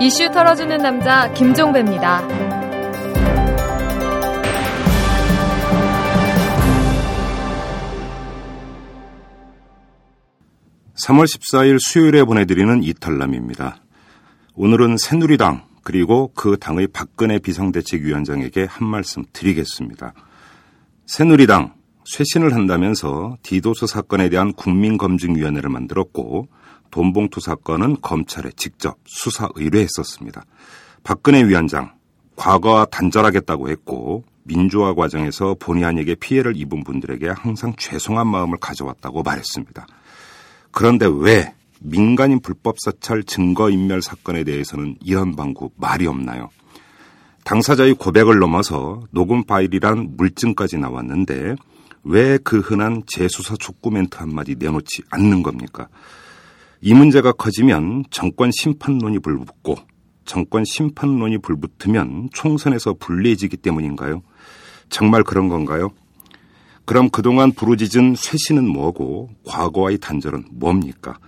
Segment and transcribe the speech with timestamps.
[0.00, 2.26] 이슈 털어주는 남자 김종배입니다.
[11.08, 13.82] 3월 14일 수요일에 보내드리는 이탈남입니다.
[14.54, 20.12] 오늘은 새누리당 그리고 그 당의 박근혜 비상대책위원장에게 한 말씀 드리겠습니다.
[21.06, 21.74] 새누리당
[22.04, 26.48] 쇄신을 한다면서 디도스 사건에 대한 국민검증위원회를 만들었고
[26.90, 30.42] 돈봉투 사건은 검찰에 직접 수사 의뢰했었습니다.
[31.02, 31.92] 박근혜 위원장
[32.36, 39.86] 과거와 단절하겠다고 했고 민주화 과정에서 본의 아니게 피해를 입은 분들에게 항상 죄송한 마음을 가져왔다고 말했습니다.
[40.70, 46.48] 그런데 왜 민간인 불법 사찰 증거인멸 사건에 대해서는 이런 방구 말이 없나요?
[47.44, 51.54] 당사자의 고백을 넘어서 녹음 파일이란 물증까지 나왔는데
[52.04, 55.88] 왜 그 흔한 재수사 촉구 멘트 한마디 내놓지 않는 겁니까?
[56.80, 59.76] 이 문제가 커지면 정권 심판론이 불붙고
[60.24, 64.22] 정권 심판론이 불붙으면 총선에서 불리해지기 때문인가요?
[64.88, 65.90] 정말 그런 건가요?
[66.84, 71.18] 그럼 그동안 부르짖은 쇄신은 뭐고 과거와의 단절은 뭡니까?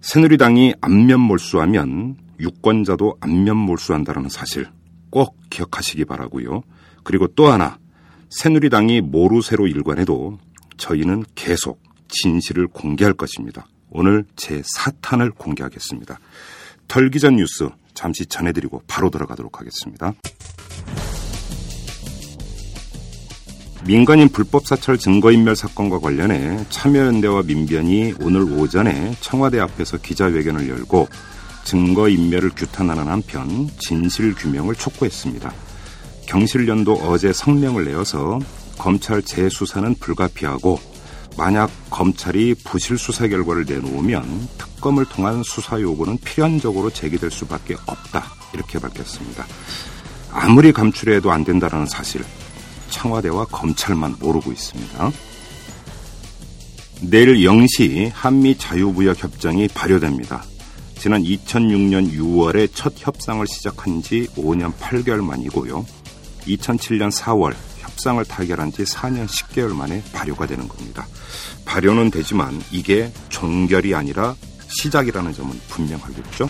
[0.00, 4.66] 새누리당이 안면 몰수하면 유권자도 안면 몰수한다는 사실
[5.10, 6.62] 꼭 기억하시기 바라고요.
[7.04, 7.78] 그리고 또 하나
[8.30, 10.38] 새누리당이 모르쇠로 일관해도
[10.76, 13.66] 저희는 계속 진실을 공개할 것입니다.
[13.98, 16.20] 오늘 제 사탄을 공개하겠습니다.
[16.86, 20.12] 털기 전 뉴스 잠시 전해드리고 바로 들어가도록 하겠습니다.
[23.86, 31.08] 민간인 불법 사찰 증거인멸 사건과 관련해 참여연대와 민변이 오늘 오전에 청와대 앞에서 기자회견을 열고
[31.64, 35.50] 증거인멸을 규탄하는 한편 진실 규명을 촉구했습니다.
[36.26, 38.40] 경실련도 어제 성명을 내어서
[38.76, 40.95] 검찰 재수사는 불가피하고
[41.36, 48.78] 만약 검찰이 부실 수사 결과를 내놓으면 특검을 통한 수사 요구는 필연적으로 제기될 수밖에 없다 이렇게
[48.78, 49.46] 밝혔습니다.
[50.32, 52.22] 아무리 감출해도 안 된다는 사실
[52.90, 55.12] 청와대와 검찰만 모르고 있습니다.
[57.02, 60.42] 내일 0시 한미 자유무역 협정이 발효됩니다.
[60.98, 65.84] 지난 2006년 6월에 첫 협상을 시작한 지 5년 8개월 만이고요.
[66.46, 67.54] 2007년 4월
[67.96, 71.06] 협상을 타결한 지 4년 10개월 만에 발효가 되는 겁니다.
[71.64, 74.36] 발효는 되지만 이게 종결이 아니라
[74.68, 76.48] 시작이라는 점은 분명하겠죠.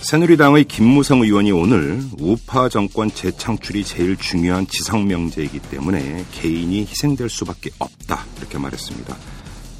[0.00, 8.26] 새누리당의 김무성 의원이 오늘 우파 정권 재창출이 제일 중요한 지상명제이기 때문에 개인이 희생될 수밖에 없다
[8.38, 9.16] 이렇게 말했습니다.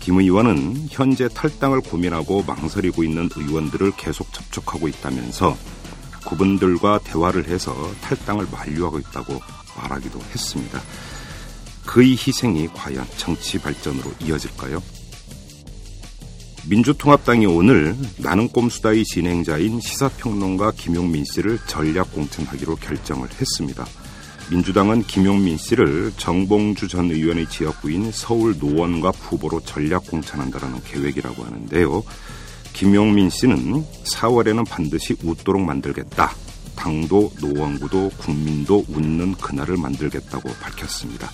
[0.01, 5.57] 김 의원은 현재 탈당을 고민하고 망설이고 있는 의원들을 계속 접촉하고 있다면서
[6.25, 9.41] 그분들과 대화를 해서 탈당을 만류하고 있다고
[9.77, 10.81] 말하기도 했습니다.
[11.87, 14.83] 그의 희생이 과연 정치 발전으로 이어질까요?
[16.67, 23.85] 민주통합당이 오늘 나는 꼼수다의 진행자인 시사평론가 김용민 씨를 전략 공천하기로 결정을 했습니다.
[24.51, 32.03] 민주당은 김용민 씨를 정봉주 전 의원의 지역구인 서울 노원갑 후보로 전략 공천한다는 계획이라고 하는데요.
[32.73, 36.35] 김용민 씨는 4월에는 반드시 웃도록 만들겠다.
[36.85, 41.31] 당도, 노원구도, 국민도 웃는 그날을 만들겠다고 밝혔습니다.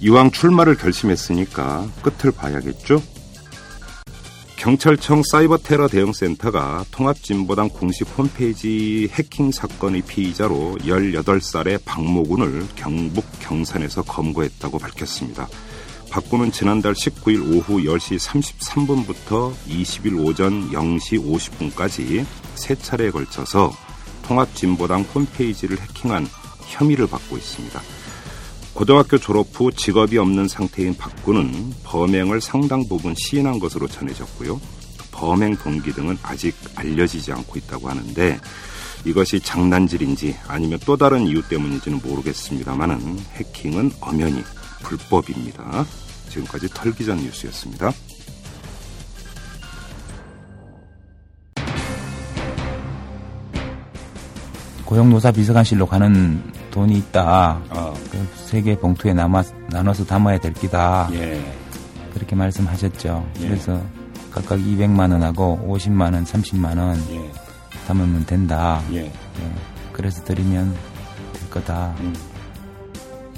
[0.00, 3.02] 이왕 출마를 결심했으니까 끝을 봐야겠죠?
[4.54, 14.78] 경찰청 사이버 테러 대응센터가 통합진보당 공식 홈페이지 해킹 사건의 피의자로 18살의 박모군을 경북 경산에서 검거했다고
[14.78, 15.48] 밝혔습니다.
[16.10, 21.20] 박군은 지난달 19일 오후 10시 33분부터 20일 오전 0시
[21.74, 22.24] 50분까지
[22.54, 23.85] 세 차례에 걸쳐서
[24.26, 26.26] 통합진보당 홈페이지를 해킹한
[26.66, 27.80] 혐의를 받고 있습니다.
[28.74, 34.60] 고등학교 졸업 후 직업이 없는 상태인 박군은 범행을 상당 부분 시인한 것으로 전해졌고요.
[35.12, 38.38] 범행 동기 등은 아직 알려지지 않고 있다고 하는데
[39.06, 44.42] 이것이 장난질인지 아니면 또 다른 이유 때문인지는 모르겠습니다만은 해킹은 엄연히
[44.82, 45.86] 불법입니다.
[46.28, 47.92] 지금까지 털기전 뉴스였습니다.
[54.96, 57.60] 고용노사 비서관실로 가는 돈이 있다.
[57.68, 57.92] 어.
[58.10, 61.10] 그 세개 봉투에 남아, 나눠서 담아야 될 기다.
[61.12, 61.38] 예.
[62.14, 63.28] 그렇게 말씀하셨죠.
[63.40, 63.46] 예.
[63.46, 63.78] 그래서
[64.30, 67.30] 각각 200만 원하고 50만 원, 30만 원 예.
[67.86, 68.80] 담으면 된다.
[68.92, 69.04] 예.
[69.04, 69.12] 예.
[69.92, 70.74] 그래서 드리면
[71.34, 71.94] 될 거다.
[72.00, 72.14] 음.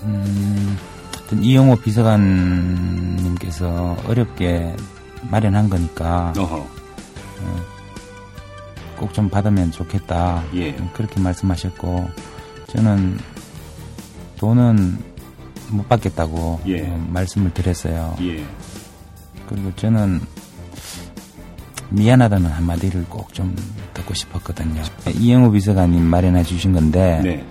[0.04, 0.78] 음,
[1.12, 2.36] 하여튼 이용호 비서관님께서
[4.06, 4.76] 어렵게
[5.28, 6.68] 마련한 거니까 어,
[8.98, 10.44] 꼭 좀 받으면 좋겠다.
[10.54, 10.72] 예.
[10.92, 12.08] 그렇게 말씀하셨고
[12.68, 13.18] 저는
[14.38, 14.98] 돈은
[15.70, 16.86] 못 받겠다고 예.
[16.88, 18.16] 어, 말씀을 드렸어요.
[18.22, 18.44] 예.
[19.48, 20.20] 그리고 저는
[21.90, 23.54] 미안하다는 한마디를 꼭 좀
[23.94, 24.82] 듣고 싶었거든요.
[25.14, 27.44] 이영우 비서관님 마련해 주신 건데 네.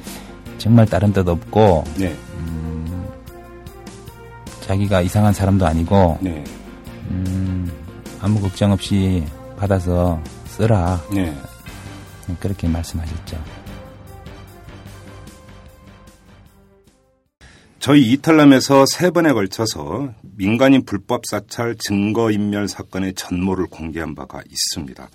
[0.57, 2.15] 정말 다른 뜻 없고 네.
[2.37, 3.07] 음,
[4.61, 6.43] 자기가 이상한 사람도 아니고 네.
[7.09, 7.71] 음,
[8.21, 9.23] 아무 걱정 없이
[9.57, 10.21] 받아서
[10.57, 11.03] 쓰라.
[11.13, 11.35] 네.
[12.39, 13.41] 그렇게 말씀하셨죠.
[17.79, 25.07] 저희 이탈남에서 세 번에 걸쳐서 민간인 불법 사찰 증거인멸 사건의 전모를 공개한 바가 있습니다.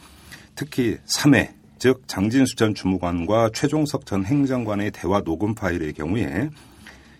[0.54, 6.50] 특히 3회, 즉 장진수 전 주무관과 최종석 전 행정관의 대화 녹음 파일의 경우에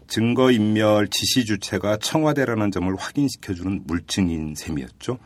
[0.06, 5.18] 증거인멸 지시 주체가 청와대라는 점을 확인시켜주는 물증인 셈이었죠.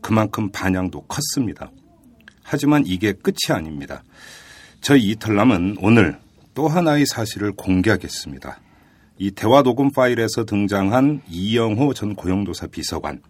[0.00, 1.70] 그만큼 반향도 컸습니다.
[2.44, 4.04] 하지만 이게 끝이 아닙니다.
[4.80, 6.18] 저희 이탈남은 오늘
[6.54, 8.60] 또 하나의 사실을 공개하겠습니다.
[9.18, 13.20] 이 대화 녹음 파일에서 등장한 이영호 전 고용도사 비서관.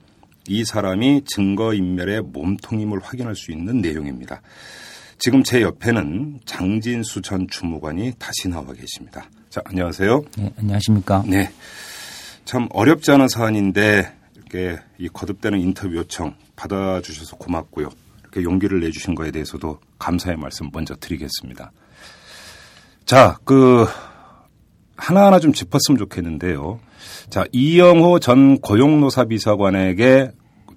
[0.46, 4.42] 이 사람이 증거인멸의 몸통임을 확인할 수 있는 내용입니다.
[5.18, 9.30] 지금 제 옆에는 장진수 전 주무관이 다시 나와 계십니다.
[9.48, 10.22] 자, 안녕하세요.
[10.36, 11.24] 네, 안녕하십니까.
[11.26, 11.50] 네.
[12.44, 17.90] 참 어렵지 않은 사안인데 이렇게 이 거듭되는 인터뷰 요청 받아주셔서 고맙고요.
[18.34, 21.70] 이렇게 용기를 내주신 거에 대해서도 감사의 말씀 먼저 드리겠습니다.
[23.04, 23.86] 자, 그
[24.96, 26.80] 하나하나 좀 짚었으면 좋겠는데요.
[27.30, 30.32] 자, 이영호 전 고용노사 비서관에게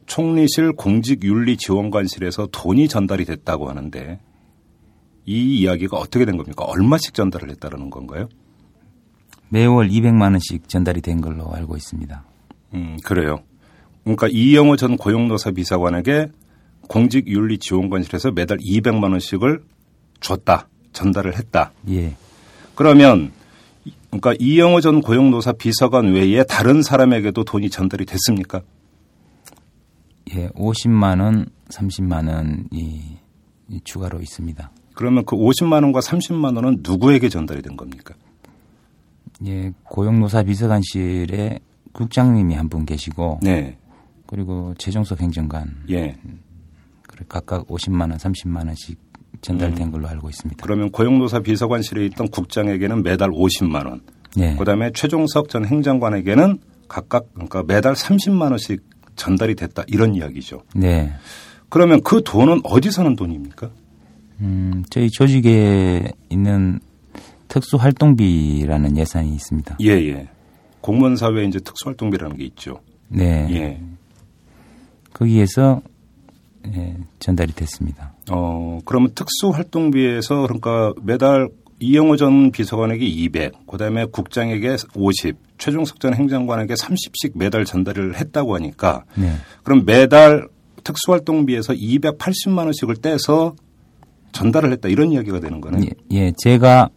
[0.06, 4.20] 총리실 공직윤리지원관실에서 돈이 전달이 됐다고 하는데
[5.26, 6.64] 이 이야기가 어떻게 된 겁니까?
[6.64, 8.30] 얼마씩 전달을 했다는 건가요?
[9.50, 12.24] 매월 200만 원씩 전달이 된 걸로 알고 있습니다.
[12.76, 13.40] 음, 그래요.
[14.04, 16.30] 그러니까 이영호 전 고용노사 비서관에게
[16.88, 19.64] 공직윤리지원관실에서 매달 200만 원씩을
[20.20, 21.72] 줬다, 전달을 했다.
[21.90, 22.16] 예.
[22.76, 23.32] 그러면
[24.10, 28.62] 그러니까 이영호 전 고용노사 비서관 외에 다른 사람에게도 돈이 전달이 됐습니까?
[30.36, 33.18] 예, 50만 원, 30만 원이
[33.84, 34.72] 추가로 있습니다.
[34.94, 38.16] 그러면 그 50만 원과 30만 원은 누구에게 전달이 된 겁니까?
[39.46, 41.60] 예, 고용노사 비서관실에
[41.92, 43.78] 국장님이 한 분 계시고, 네.
[44.26, 46.18] 그리고 최종석 행정관, 예,
[47.28, 48.98] 각각 50만 원, 30만 원씩
[49.42, 49.92] 전달된 음.
[49.92, 50.64] 걸로 알고 있습니다.
[50.64, 54.02] 그러면 고용노사 비서관실에 있던 국장에게는 매달 50만 원,
[54.36, 54.56] 네.
[54.56, 58.82] 그다음에 최종석 전 행정관에게는 각각 그러니까 매달 30만 원씩
[59.16, 60.64] 전달이 됐다 이런 이야기죠.
[60.76, 61.12] 네.
[61.70, 63.70] 그러면 그 돈은 어디서 는 돈입니까?
[64.40, 66.80] 음, 저희 조직에 있는
[67.48, 69.78] 특수활동비라는 예산이 있습니다.
[69.82, 70.30] 예, 예.
[70.82, 72.82] 공무원 사회에 이제 특수활동비라는 게 있죠.
[73.10, 73.48] 네.
[73.52, 73.82] 예.
[75.14, 75.82] 거기에서
[76.76, 78.14] 예, 전달이 됐습니다.
[78.32, 81.50] 어, 그러면 특수활동비에서 그러니까 매달
[81.80, 89.04] 이영호 전 비서관에게 200, 그다음에 국장에게 50, 최종석 전 행정관에게 30씩 매달 전달을 했다고 하니까
[89.16, 89.34] 네.
[89.64, 90.48] 그럼 매달
[90.84, 93.56] 특수활동비에서 280만 원씩을 떼서
[94.32, 95.86] 전달을 했다 이런 이야기가 되는 거네.
[95.86, 96.90] 예, 예 제가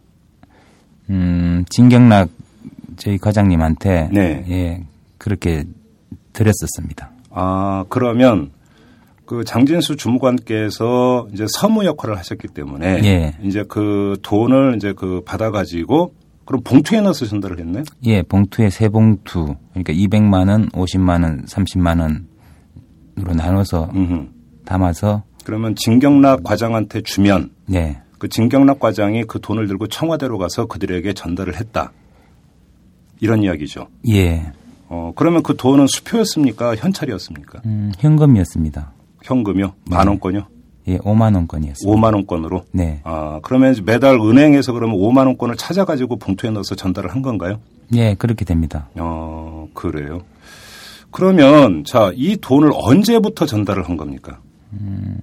[1.09, 2.29] 음, 진경락
[2.97, 4.45] 저희 과장님한테 네.
[4.49, 4.83] 예,
[5.17, 5.65] 그렇게
[6.33, 7.11] 드렸었습니다.
[7.29, 8.51] 아, 그러면
[9.31, 13.37] 그 장진수 주무관께서 이제 서무 역할을 하셨기 때문에 예.
[13.41, 16.13] 이제 그 돈을 이제 그 받아 가지고
[16.43, 17.83] 그럼 봉투에 넣어서 전달을 했네?
[18.03, 19.55] 예, 봉투에 세 봉투.
[19.69, 24.27] 그러니까 200만 원, 50만 원, 30만 원으로 나눠서 음흠.
[24.65, 28.01] 담아서 그러면 진경락 과장한테 주면 네.
[28.19, 31.93] 그 진경락 과장이 그 돈을 들고 청와대로 가서 그들에게 전달을 했다.
[33.21, 33.87] 이런 이야기죠.
[34.09, 34.51] 예.
[34.89, 36.75] 어, 그러면 그 돈은 수표였습니까?
[36.75, 37.61] 현찰이었습니까?
[37.63, 38.91] 음, 현금이었습니다.
[39.23, 39.73] 현금이요?
[39.85, 40.47] 만 원권요?
[40.87, 41.85] 예, 5만 원권이었습니다.
[41.85, 42.63] 5만 원권으로?
[42.71, 43.01] 네.
[43.03, 47.59] 아, 그러면 매달 은행에서 그러면 5만 원권을 찾아 가지고 봉투에 넣어서 전달을 한 건가요?
[47.93, 48.89] 예, 그렇게 됩니다.
[48.97, 50.21] 어, 그래요.
[51.11, 54.39] 그러면 자, 이 돈을 언제부터 전달을 한 겁니까?
[54.73, 55.19] 음,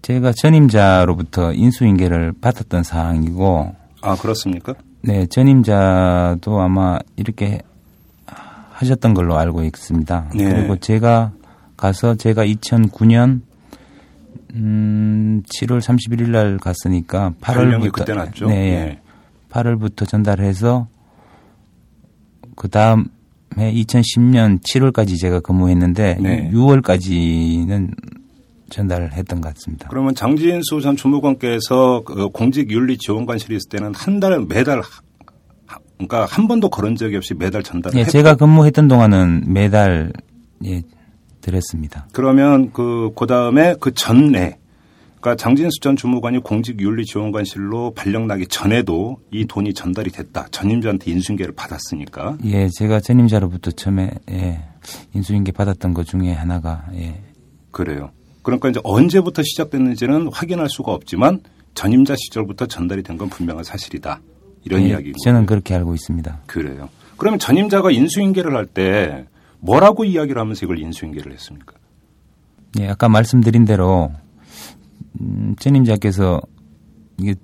[0.00, 3.74] 제가 전임자로부터 인수인계를 받았던 사항이고.
[4.00, 4.74] 아, 그렇습니까?
[5.02, 7.60] 네, 전임자도 아마 이렇게
[8.72, 10.30] 하셨던 걸로 알고 있습니다.
[10.34, 10.44] 네.
[10.44, 11.32] 그리고 제가
[11.82, 13.40] 가서 제가 2009년
[14.54, 18.46] 음, 7월 31일 날 갔으니까 8월부터 그때 났죠.
[18.46, 19.00] 네, 네.
[19.50, 20.86] 8월부터 전달해서
[22.54, 23.08] 그 다음에
[23.56, 26.50] 2010년 7월까지 제가 근무했는데 네.
[26.52, 27.96] 6월까지는
[28.70, 29.88] 전달을 했던 것 같습니다.
[29.88, 34.82] 그러면 장진수 전 주무관께서 그 공직윤리지원관실에 있을 때는 한 달에 매달
[35.96, 40.12] 그러니까 한 번도 그런 적이 없이 매달 전달을 예, 제가 근무했던 동안은 매달
[40.64, 40.82] 예,
[41.42, 42.06] 드렸습니다.
[42.12, 44.56] 그러면 그 그 다음에 그 전에
[45.20, 50.48] 그러니까 장진수 전 주무관이 공직윤리지원관실로 발령나기 전에도 이 돈이 전달이 됐다.
[50.50, 52.38] 전임자한테 인수인계를 받았으니까.
[52.44, 54.60] 예, 제가 전임자로부터 처음에 예,
[55.14, 57.20] 인수인계 받았던 것 중에 하나가 예.
[57.70, 58.10] 그래요.
[58.42, 61.40] 그러니까 이제 언제부터 시작됐는지는 확인할 수가 없지만
[61.74, 64.20] 전임자 시절부터 전달이 된 건 분명한 사실이다.
[64.64, 65.18] 이런 예, 이야기입니다.
[65.24, 66.40] 저는 그렇게 알고 있습니다.
[66.46, 66.88] 그래요.
[67.16, 69.26] 그러면 전임자가 인수인계를 할 때
[69.62, 71.74] 뭐라고 이야기를 하면서 이걸 인수인계를 했습니까?
[72.80, 74.12] 예, 아까 말씀드린 대로
[75.20, 76.40] 음, 전임자께서
[77.18, 77.34] 이게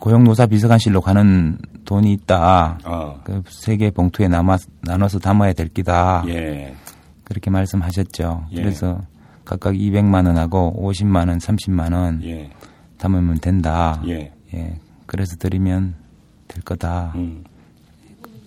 [0.00, 2.78] 고용노사 비서관실로 가는 돈이 있다.
[2.84, 3.20] 어.
[3.22, 6.24] 그 세개 봉투에 남아 나눠서 담아야 될 기다.
[6.28, 6.74] 예.
[7.24, 8.46] 그렇게 말씀하셨죠.
[8.52, 8.56] 예.
[8.56, 9.02] 그래서
[9.44, 12.50] 각각 200만 원하고 50만 원, 30만 원 예.
[12.98, 14.02] 담으면 된다.
[14.06, 14.32] 예.
[14.54, 14.80] 예.
[15.06, 15.94] 그래서 드리면
[16.48, 17.12] 될 거다.
[17.16, 17.44] 음.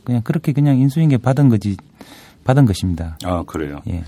[0.05, 1.75] 그냥 그렇게 그냥 인수인계 받은 거지
[2.43, 3.17] 받은 것입니다.
[3.23, 3.81] 아, 그래요.
[3.87, 4.03] 예.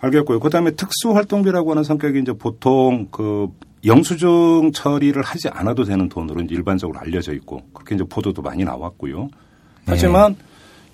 [0.00, 0.40] 알겠고요.
[0.40, 3.48] 그다음에 특수활동비라고 하는 성격이 이제 보통 그
[3.84, 9.28] 영수증 처리를 하지 않아도 되는 돈으로 일반적으로 알려져 있고 그렇게 이제 보도도 많이 나왔고요.
[9.86, 10.36] 하지만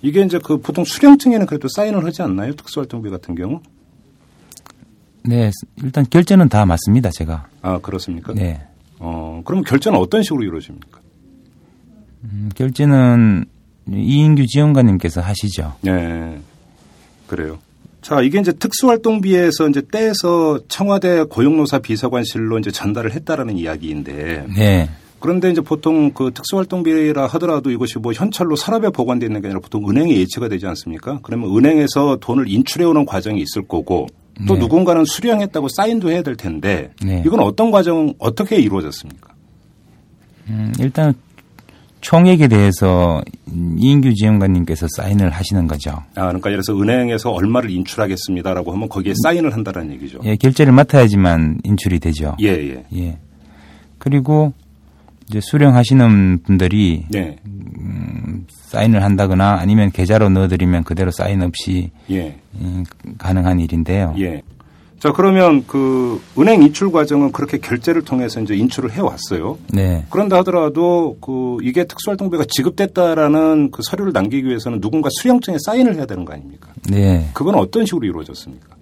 [0.01, 2.53] 이게 이제 그 보통 수령증에는 그래도 사인을 하지 않나요?
[2.53, 3.61] 특수활동비 같은 경우?
[5.23, 5.51] 네,
[5.83, 7.47] 일단 결제는 다 맞습니다, 제가.
[7.61, 8.33] 아, 그렇습니까?
[8.33, 8.65] 네.
[8.99, 11.01] 어, 그럼 결제는 어떤 식으로 이루어집니까?
[12.23, 13.45] 음, 결제는
[13.91, 15.75] 이인규 지원관님께서 하시죠.
[15.81, 16.39] 네.
[17.27, 17.59] 그래요.
[18.01, 24.45] 자, 이게 이제 특수활동비에서 이제 떼서 청와대 고용노사 비서관실로 이제 전달을 했다라는 이야기인데.
[24.55, 24.89] 네.
[25.19, 29.89] 그런데 이제 보통 그 특수활동비라 하더라도 이것이 뭐 현찰로 서랍에 보관되어 있는 게 아니라 보통
[29.89, 31.19] 은행에 예치가 되지 않습니까?
[31.23, 34.07] 그러면 은행에서 돈을 인출해 오는 과정이 있을 거고
[34.47, 34.59] 또 네.
[34.59, 37.23] 누군가는 수령했다고 사인도 해야 될 텐데 네.
[37.25, 39.33] 이건 어떤 과정 어떻게 이루어졌습니까?
[40.49, 41.13] 음, 일단
[42.07, 43.21] 총액에 대해서
[43.51, 45.91] 이인규 지원관님께서 사인을 하시는 거죠.
[46.15, 50.19] 아, 그러니까 예를 들어서 은행에서 얼마를 인출하겠습니다라고 하면 거기에 사인을 한다는 얘기죠.
[50.23, 52.37] 예, 결제를 맡아야지만 인출이 되죠.
[52.39, 52.85] 예, 예.
[52.95, 53.17] 예.
[53.97, 54.53] 그리고
[55.27, 57.35] 이제 수령하시는 분들이 네.
[58.67, 62.37] 사인을 한다거나 아니면 계좌로 넣어드리면 그대로 사인 없이 예.
[62.55, 62.85] 음,
[63.17, 64.15] 가능한 일인데요.
[64.19, 64.41] 예.
[64.99, 69.59] 자, 그러면 그 은행 인출 과정은 그렇게 결제를 통해서 이제 인출을 해 왔어요.
[69.71, 70.03] 네.
[70.09, 76.25] 그런다 하더라도 그 이게 특수활동비가 지급됐다라는 그 서류를 남기기 위해서는 누군가 수령증에 사인을 해야 되는
[76.25, 76.69] 거 아닙니까?
[76.89, 77.29] 네.
[77.33, 78.75] 그건 어떤 식으로 이루어졌습니까?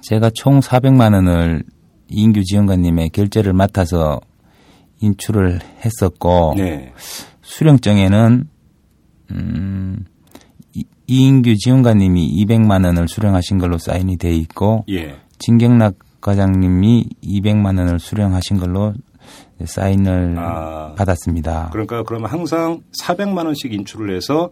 [0.00, 1.62] 제가 총 400만 원을
[2.08, 4.20] 이인규 지원관님의 결제를 맡아서
[5.00, 6.92] 인출을 했었고 네.
[7.42, 8.44] 수령증에는
[9.30, 10.04] 음,
[10.74, 15.14] 이- 이인규 지원관님이 200만 원을 수령하신 걸로 사인이 돼 있고 예.
[15.40, 18.94] 진경락 과장님이 200만 원을 수령하신 걸로
[19.64, 20.94] 사인을 아.
[20.96, 21.70] 받았습니다.
[21.72, 24.50] 그러니까 그러면 항상 400만 원씩 인출을 해서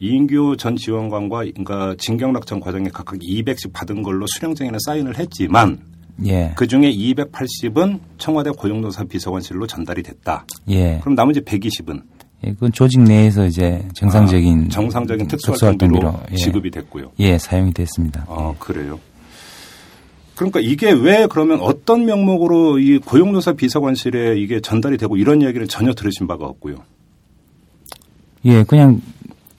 [0.00, 5.78] 이인규 전 지원관과 그러니까 진경락 전 과장이 각각 200씩 받은 걸로 수령증에는 사인을 했지만
[6.24, 10.44] 예, 그 중에 280은 청와대 고용노사 비서관실로 전달이 됐다.
[10.68, 12.02] 예, 그럼 나머지 120은
[12.44, 16.36] 예, 그건 조직 내에서 이제 정상적인 아, 정상적인 특수활동비로 특수활동비로, 예.
[16.36, 17.12] 지급이 됐고요.
[17.20, 18.26] 예 사용이 됐습니다.
[18.28, 18.98] 아, 그래요.
[20.34, 25.92] 그러니까 이게 왜 그러면 어떤 명목으로 이 고용노사 비서관실에 이게 전달이 되고 이런 이야기를 전혀
[25.92, 26.76] 들으신 바가 없고요.
[28.44, 29.00] 예, 그냥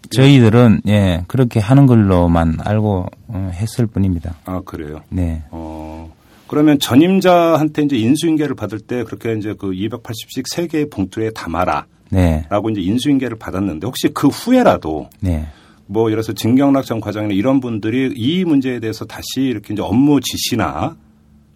[0.09, 4.35] 저희들은 예 그렇게 하는 걸로만 알고 어, 했을 뿐입니다.
[4.45, 5.01] 아, 그래요.
[5.09, 6.11] 네, 어,
[6.47, 11.85] 그러면 전임자한테 이제 인수인계를 받을 때 그렇게 이제 그 280씩 세 개의 봉투에 담아라.
[12.09, 15.47] 네, 라고 이제 인수인계를 받았는데 혹시 그 후에라도 네.
[15.85, 20.19] 뭐 예를 들어서 진경락 전 과장이나 이런 분들이 이 문제에 대해서 다시 이렇게 이제 업무
[20.21, 20.95] 지시나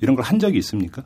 [0.01, 1.03] 이런 걸 한 적이 있습니까?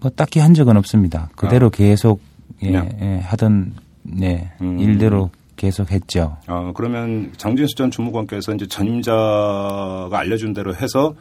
[0.00, 1.30] 뭐 딱히 한 적은 없습니다.
[1.36, 2.20] 그대로 계속
[2.62, 2.72] 예?
[3.00, 4.78] 예, 하던 네 음.
[4.78, 6.36] 일대로 계속 했죠.
[6.48, 11.14] 어, 그러면 장진수 전 주무관께서 이제 전임자가 알려준 대로 해서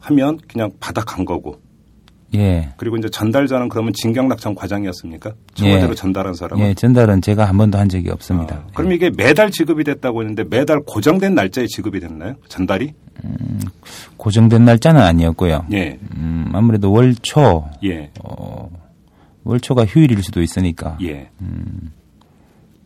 [0.00, 1.60] 하면 그냥 받아간 거고.
[2.34, 5.32] 예, 그리고 이제 전달자는 그러면 진경락 전 과장이었습니까?
[5.54, 5.94] 청와대로 예.
[5.94, 6.64] 전달한 사람은.
[6.66, 8.56] 예, 전달은 제가 한 번도 한 적이 없습니다.
[8.56, 12.34] 아, 그럼 이게 매달 지급이 됐다고 했는데 매달 고정된 날짜에 지급이 됐나요?
[12.48, 12.92] 전달이?
[14.16, 15.66] 고정된 날짜는 아니었고요.
[15.72, 15.98] 예.
[16.16, 18.10] 음, 아무래도 월초, 예.
[18.24, 18.70] 어,
[19.44, 20.96] 월초가 휴일일 수도 있으니까.
[21.02, 21.28] 예.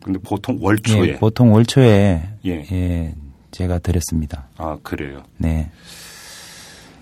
[0.03, 1.07] 근데 보통 월초에.
[1.07, 2.65] 예, 보통 월초에 예.
[2.71, 3.13] 예,
[3.51, 4.47] 제가 드렸습니다.
[4.57, 5.23] 아, 그래요.
[5.37, 5.69] 네.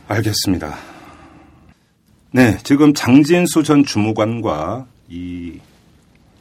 [0.08, 0.76] 알겠습니다.
[2.36, 5.60] 네, 지금 장진수 전 주무관과 이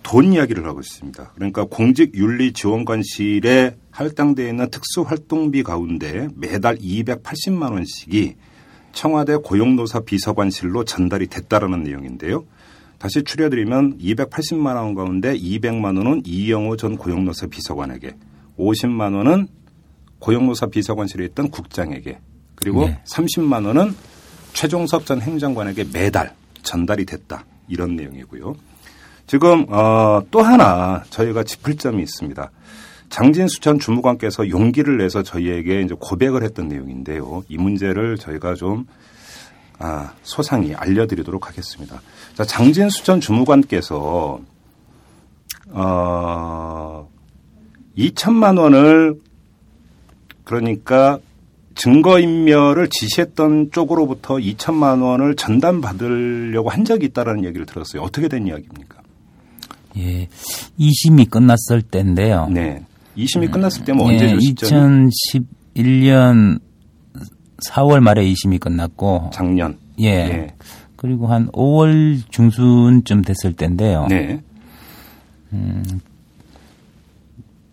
[0.05, 1.33] 돈 이야기를 하고 있습니다.
[1.35, 8.37] 그러니까 공직윤리지원관실에 할당되어 있는 특수활동비 가운데 매달 280만 원씩이
[8.93, 12.45] 청와대 고용노사 비서관실로 전달이 됐다라는 내용인데요.
[12.99, 18.15] 다시 추려드리면 280만 원 가운데 200만 원은 이영호 전 고용노사 비서관에게,
[18.59, 19.49] 50만 원은
[20.21, 22.21] 고용노사 비서관실에 있던 국장에게,
[22.55, 23.01] 그리고 네.
[23.05, 23.95] 30만 원은
[24.55, 27.45] 최종섭 전 행정관에게 매달 전달이 됐다.
[27.69, 28.57] 이런 내용이고요.
[29.27, 32.51] 지금 어, 또 하나 저희가 짚을 점이 있습니다.
[33.11, 37.45] 장진수 전 주무관께서 용기를 내서 저희에게 이제 고백을 했던 내용인데요.
[37.49, 38.87] 이 문제를 저희가 좀
[39.79, 42.01] 아, 소상히 알려드리도록 하겠습니다.
[42.35, 44.41] 자, 장진수 전 주무관께서
[45.71, 47.09] 어,
[47.97, 49.21] 2천만 원을
[50.45, 51.19] 그러니까
[51.75, 58.03] 증거인멸을 지시했던 쪽으로부터 2천만 원을 전담받으려고 한 적이 있다라는 얘기를 들었어요.
[58.03, 59.03] 어떻게 된 이야기입니까?
[59.97, 60.29] 예,
[60.79, 62.49] 2심이 끝났을 때인데요.
[62.49, 62.83] 네.
[63.17, 64.37] 2심이 끝났을 때면 예, 언제죠?
[65.77, 66.61] 2011년
[67.59, 69.79] 4월 말에 2심이 끝났고 작년.
[70.01, 70.07] 예.
[70.07, 70.55] 예.
[70.97, 74.07] 그리고 한 5월 중순쯤 됐을 때인데요.
[74.09, 74.41] 네.
[75.53, 75.85] 음,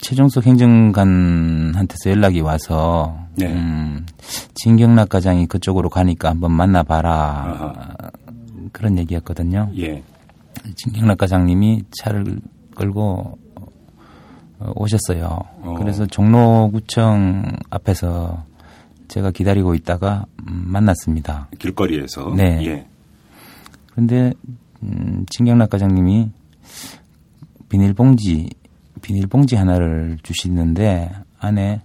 [0.01, 3.47] 최종석 행정관한테서 연락이 와서 네.
[3.47, 4.05] 음,
[4.55, 8.11] 진경락 과장이 그쪽으로 가니까 한번 만나봐라 아하.
[8.71, 9.71] 그런 얘기였거든요.
[9.77, 10.03] 예.
[10.75, 12.39] 진경락 과장님이 차를
[12.75, 13.37] 끌고
[14.59, 15.39] 어, 오셨어요.
[15.61, 15.75] 어.
[15.77, 18.43] 그래서 종로구청 앞에서
[19.07, 21.47] 제가 기다리고 있다가 음, 만났습니다.
[21.59, 22.33] 길거리에서.
[22.35, 22.65] 네.
[22.65, 22.87] 예.
[23.91, 24.33] 그런데
[24.83, 26.29] 음, 진경락 과장님이
[27.69, 28.49] 비닐봉지
[29.01, 31.81] 비닐봉지 하나를 주시는데 안에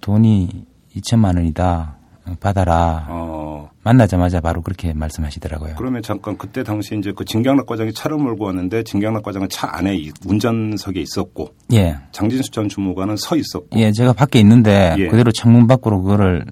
[0.00, 1.96] 돈이 2천만 원이다.
[2.38, 3.06] 받아라.
[3.08, 3.70] 어.
[3.82, 5.74] 만나자마자 바로 그렇게 말씀하시더라고요.
[5.76, 9.98] 그러면 잠깐 그때 당시 이제 그 진경락 과장이 차를 몰고 왔는데 진경락 과장은 차 안에
[10.26, 11.96] 운전석에 있었고, 예.
[12.12, 15.08] 장진수 전 주무관은 서 있었고, 예, 제가 밖에 있는데 예.
[15.08, 16.44] 그대로 창문 밖으로 그거를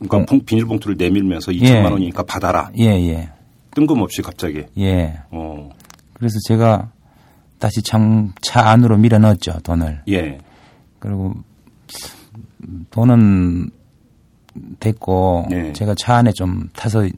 [0.00, 1.90] 그러니까 봉, 비닐봉투를 내밀면서 2천만 예.
[1.90, 2.70] 원이니까 받아라.
[2.78, 3.30] 예, 예.
[3.74, 4.64] 뜬금없이 갑자기.
[4.78, 5.20] 예.
[5.30, 5.70] 어.
[6.14, 6.90] 그래서 제가
[7.58, 10.02] 다시 참, 차 안으로 밀어 넣었죠, 돈을.
[10.08, 10.38] 예.
[10.98, 11.34] 그리고
[12.90, 13.70] 돈은
[14.80, 15.72] 됐고, 예.
[15.72, 17.08] 제가 차 안에 좀 타서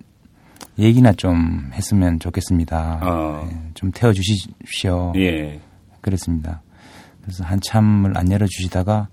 [0.78, 3.00] 얘기나 좀 했으면 좋겠습니다.
[3.02, 3.48] 어.
[3.50, 5.12] 예, 좀 태워 주십시오.
[5.16, 5.60] 예.
[6.00, 6.62] 그랬습니다.
[7.22, 9.08] 그래서 한참을 안 열어 주시다가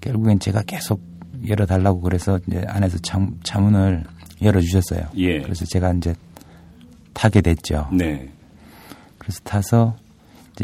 [0.00, 1.02] 결국엔 제가 계속
[1.48, 4.04] 열어 달라고 그래서 이제 안에서 참, 차문을
[4.42, 5.08] 열어 주셨어요.
[5.16, 5.40] 예.
[5.40, 6.14] 그래서 제가 이제
[7.12, 7.88] 타게 됐죠.
[7.92, 8.30] 네.
[9.18, 9.96] 그래서 타서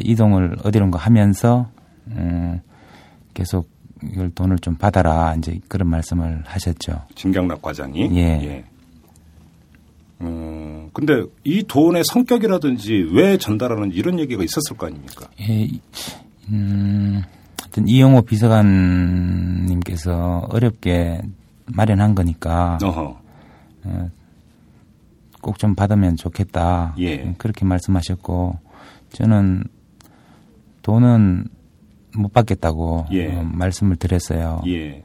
[0.02, 1.68] 이동을 어디론가 하면서
[2.09, 2.61] 음,
[3.35, 3.68] 계속
[4.02, 7.02] 이걸 돈을 좀 받아라 이제 그런 말씀을 하셨죠.
[7.14, 8.11] 진경락 과장이.
[8.16, 8.40] 예.
[8.44, 8.64] 예.
[10.20, 15.26] 음, 근데 이 돈의 성격이라든지 왜 전달하는 이런 얘기가 있었을 거 아닙니까?
[15.40, 15.68] 예.
[16.50, 17.22] 음,
[17.61, 21.22] 하여튼 이영호 비서관님께서 어렵게
[21.66, 22.78] 마련한 거니까.
[22.83, 23.20] 어허.
[23.85, 24.11] 어,
[25.40, 26.94] 꼭좀 받으면 좋겠다.
[26.98, 27.35] 예.
[27.38, 28.59] 그렇게 말씀하셨고
[29.11, 29.64] 저는
[30.85, 31.47] 돈은
[32.16, 33.35] 못 받겠다고 예.
[33.35, 34.61] 어, 말씀을 드렸어요.
[34.68, 35.03] 예.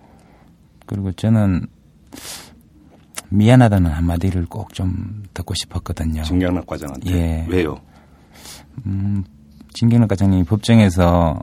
[0.86, 1.66] 그리고 저는
[3.30, 6.22] 미안하다는 한마디를 꼭 좀 듣고 싶었거든요.
[6.24, 7.12] 진경락 과장한테.
[7.12, 7.46] 예.
[7.50, 7.78] 왜요?
[8.86, 9.24] 음,
[9.74, 11.40] 진경락 과장님이 법정에서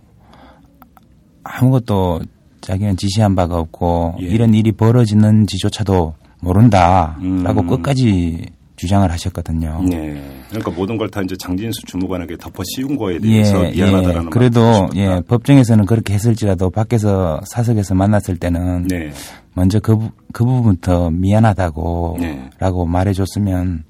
[1.42, 2.20] 아무것도
[2.60, 4.26] 자기는 지시한 바가 없고 예.
[4.26, 7.66] 이런 일이 벌어지는지조차도 모른다라고 음.
[7.68, 9.82] 끝까지 주장을 하셨거든요.
[9.88, 10.20] 네.
[10.48, 14.30] 그러니까 모든 걸 다 이제 장진수 주무관에게 덮어 씌운 거에 대해서 예, 미안하다라는 예.
[14.30, 19.10] 그래도 예, 법정에서는 그렇게 했을지라도 밖에서 사석에서 만났을 때는 네.
[19.54, 19.96] 먼저 그,
[20.32, 22.50] 그 부분부터 미안하다고 네.
[22.58, 23.84] 라고 말해줬으면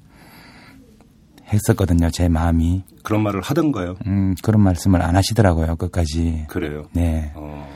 [1.51, 2.09] 했었거든요.
[2.11, 2.83] 제 마음이.
[3.03, 3.95] 그런 말을 하던가요?
[4.05, 5.75] 음, 그런 말씀을 안 하시더라고요.
[5.77, 6.45] 끝까지.
[6.47, 6.87] 그래요?
[6.93, 7.31] 네.
[7.35, 7.67] 어,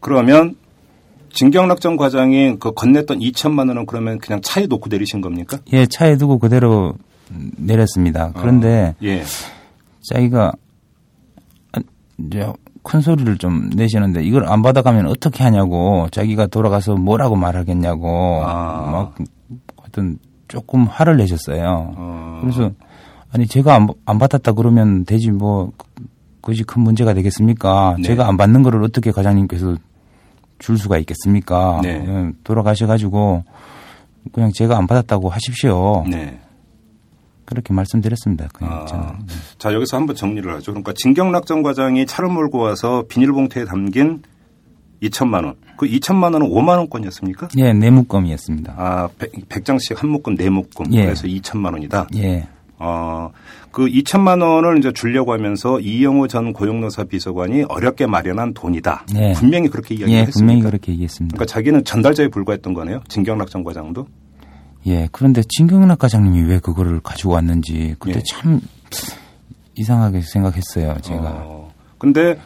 [0.00, 0.56] 그러면
[1.30, 5.58] 진경락 전 과장이 그 건넸던 2천만 원은 그러면 그냥 차에 놓고 내리신 겁니까?
[5.72, 6.94] 예, 차에 두고 그대로
[7.56, 8.32] 내렸습니다.
[8.34, 9.22] 그런데 어, 예.
[10.10, 10.52] 자기가
[12.18, 18.90] 이제 큰 소리를 좀 내시는데 이걸 안 받아가면 어떻게 하냐고 자기가 돌아가서 뭐라고 말하겠냐고 아.
[18.90, 19.14] 막
[19.76, 21.92] 하여튼 조금 화를 내셨어요.
[21.96, 22.38] 어.
[22.40, 22.70] 그래서
[23.30, 25.72] 아니 제가 안, 안 받았다 그러면 되지 뭐
[26.40, 27.96] 그것이 큰 문제가 되겠습니까?
[27.98, 28.02] 네.
[28.04, 29.76] 제가 안 받는 거를 어떻게 과장님께서
[30.58, 31.80] 줄 수가 있겠습니까?
[31.82, 32.32] 네.
[32.44, 33.44] 돌아가셔가지고
[34.32, 36.04] 그냥 제가 안 받았다고 하십시오.
[36.08, 36.40] 네.
[37.44, 38.48] 그렇게 말씀드렸습니다.
[38.52, 39.34] 그냥 아, 네.
[39.56, 40.72] 자 여기서 한번 정리를 하죠.
[40.72, 44.22] 그러니까 진경락 전 과장이 차를 몰고 와서 비닐봉투에 담긴
[45.02, 45.54] 2천만 원.
[45.78, 47.48] 그 2천만 원은 5만 원권이었습니까?
[47.56, 48.74] 예, 내묶음이었습니다.
[48.76, 49.08] 아,
[49.48, 50.92] 100, 장씩 한 묶음 네 묶음.
[50.92, 51.04] 예.
[51.04, 52.08] 그래서 2천만 원이다.
[52.16, 52.48] 예.
[52.78, 53.30] 어,
[53.78, 59.06] 그 2천만 원을 이제 주려고 하면서 이영호 전 고용노사 비서관이 어렵게 마련한 돈이다.
[59.14, 59.34] 네.
[59.34, 60.28] 분명히 그렇게 이야기했습니다.
[60.28, 61.36] 예, 분명히 그렇게 얘기했습니다.
[61.36, 63.02] 그러니까 자기는 전달자에 불과했던 거네요.
[63.06, 64.08] 진경락 전 과장도.
[64.88, 68.22] 예, 그런데 진경락 과장님이 왜 그거를 가지고 왔는지 그때 예.
[68.26, 68.60] 참
[69.76, 70.96] 이상하게 생각했어요.
[71.00, 71.44] 제가.
[71.46, 72.36] 어, 근데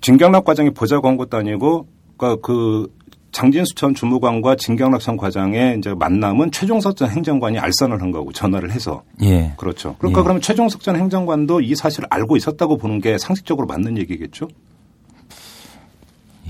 [0.00, 2.90] 진경락 과장이 보자고 한 것도 아니고 그러니까 그
[3.34, 9.02] 장진수 전 주무관과 진경락전 과장의 이제 만남은 최종석 전 행정관이 알선을 한 거고 전화를 해서.
[9.22, 9.52] 예.
[9.56, 9.96] 그렇죠.
[9.98, 10.22] 그러니까 예.
[10.22, 14.46] 그러면 최종석 전 행정관도 이 사실을 알고 있었다고 보는 게 상식적으로 맞는 얘기겠죠?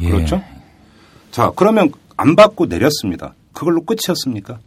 [0.01, 0.11] 예.
[0.11, 0.43] 그렇죠?
[1.31, 3.35] 자, 그러면 안 받고 내렸습니다.
[3.55, 4.59] 그걸로 끝이었습니까?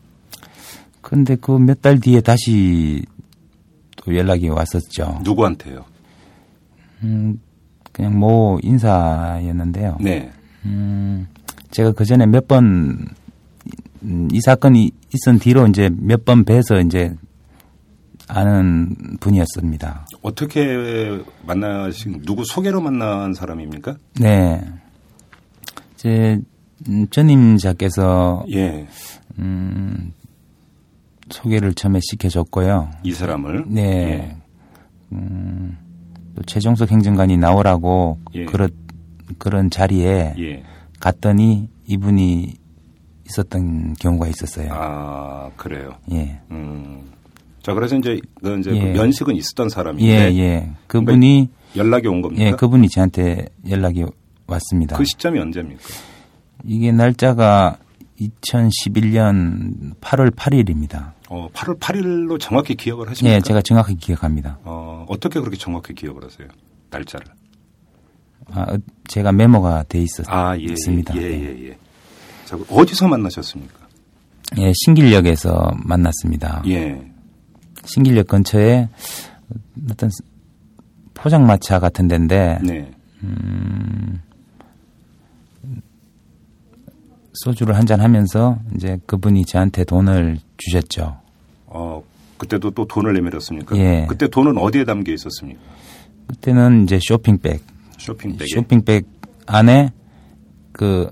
[1.01, 3.05] 근데 그 몇 달 뒤에 다시
[3.95, 5.19] 또 연락이 왔었죠.
[5.23, 5.85] 누구한테요?
[7.03, 7.39] 음,
[7.91, 9.97] 그냥 뭐 인사였는데요.
[10.01, 10.31] 네.
[10.65, 11.27] 음,
[11.71, 13.07] 제가 그 전에 몇 번,
[14.03, 17.13] 음, 이 사건이 있은 뒤로 이제 몇 번 뵈서 이제
[18.29, 20.07] 아는 분이었습니다.
[20.21, 23.95] 어떻게 만나신, 누구 소개로 만난 사람입니까?
[24.19, 24.61] 네.
[25.95, 26.39] 제,
[26.89, 28.45] 음, 전임자께서.
[28.51, 28.87] 예.
[29.39, 30.13] 음,
[31.29, 32.89] 소개를 처음에 시켜줬고요.
[33.03, 33.65] 이 사람을?
[33.67, 33.81] 네.
[33.83, 34.37] 예.
[35.13, 35.77] 음,
[36.35, 38.45] 또 최종석 행정관이 나오라고 예.
[38.45, 38.69] 그런,
[39.37, 40.35] 그런 자리에.
[40.37, 40.63] 예.
[41.07, 42.53] 갔더니 이분이
[43.27, 44.69] 있었던 경우가 있었어요.
[44.71, 45.95] 아 그래요.
[46.11, 46.39] 예.
[46.51, 47.11] 음.
[47.61, 48.79] 자 그래서 이제 그 이제 예.
[48.79, 50.05] 그 면식은 있었던 사람인데.
[50.05, 50.71] 예, 예.
[50.87, 52.43] 그분이 연락이 온 겁니까?
[52.43, 54.03] 예, 그분이 저한테 연락이
[54.47, 54.97] 왔습니다.
[54.97, 55.81] 그 시점이 언제입니까?
[56.65, 57.77] 이게 날짜가
[58.19, 61.13] 2011년 8월 8일입니다.
[61.29, 63.35] 어, 8월 8일로 정확히 기억을 하십니까?
[63.35, 64.57] 네, 제가 정확히 기억합니다.
[64.63, 66.47] 어, 어떻게 그렇게 정확히 기억을 하세요?
[66.89, 67.27] 날짜를?
[68.51, 71.15] 아, 제가 메모가 돼 있었, 아, 예, 있습니다.
[71.17, 71.77] 예, 예, 예.
[72.45, 73.87] 자, 어디서 만나셨습니까?
[74.59, 76.63] 예, 신길역에서 만났습니다.
[76.67, 77.01] 예.
[77.83, 78.87] 신길역 근처에
[79.91, 80.09] 어떤
[81.13, 82.91] 포장마차 같은 데인데, 네.
[83.23, 84.21] 음,
[87.33, 91.17] 소주를 한잔 하면서 이제 그분이 저한테 돈을 주셨죠.
[91.67, 92.03] 어,
[92.37, 93.75] 그때도 또 돈을 내밀었습니까?
[93.77, 94.05] 예.
[94.07, 95.59] 그때 돈은 어디에 담겨 있었습니까?
[96.27, 97.61] 그때는 이제 쇼핑백.
[98.07, 98.47] 쇼핑백.
[98.47, 99.05] 쇼핑백
[99.45, 99.89] 안에
[100.71, 101.09] 그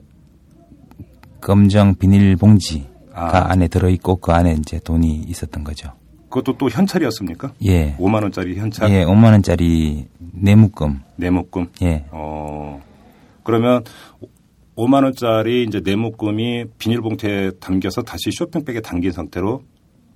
[1.41, 3.51] 검정 비닐 봉지가 아.
[3.51, 5.91] 안에 들어있고 그 안에 이제 돈이 있었던 거죠.
[6.29, 7.53] 그것도 또 현찰이었습니까?
[7.65, 7.95] 예.
[7.97, 8.89] 5만 원짜리 현찰.
[8.91, 10.99] 예, 5만 원짜리 내묶음.
[11.17, 11.67] 내묶음.
[11.83, 12.05] 예.
[12.11, 12.81] 어.
[13.43, 13.83] 그러면
[14.75, 19.61] 5만 원짜리 이제 내묶음이 비닐봉투에 담겨서 다시 쇼핑백에 담긴 상태로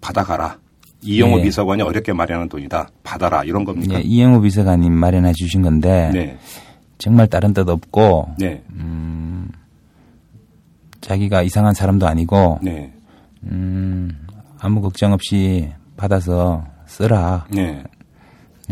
[0.02, 0.58] 받아가라.
[1.02, 1.44] 이영호 예.
[1.44, 2.90] 비서관이 어렵게 마련한 돈이다.
[3.04, 3.44] 받아라.
[3.46, 3.96] 이런 겁니까?
[3.96, 6.38] 예, 이영호 비서관님 마련해 주신 건데 네.
[7.00, 8.62] 정말 다른 뜻 없고 네.
[8.72, 9.50] 음,
[11.02, 12.94] 자기가 이상한 사람도 아니고 네.
[13.44, 14.28] 음,
[14.60, 17.48] 아무 걱정 없이 받아서 쓰라.
[17.50, 17.82] 네.